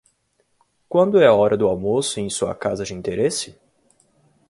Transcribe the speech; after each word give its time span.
Quando 0.89 1.19
é 1.21 1.27
a 1.27 1.33
hora 1.35 1.55
do 1.55 1.67
almoço 1.67 2.19
em 2.19 2.27
sua 2.27 2.55
casa 2.55 2.83
de 2.83 2.91
interesse? 2.95 3.55